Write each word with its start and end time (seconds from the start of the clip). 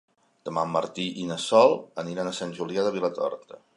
Demà 0.47 0.61
en 0.67 0.71
Martí 0.75 1.05
i 1.23 1.25
na 1.33 1.37
Sol 1.45 1.75
aniran 2.05 2.31
a 2.31 2.35
Sant 2.39 2.57
Julià 2.61 2.87
de 2.89 2.95
Vilatorta. 2.97 3.61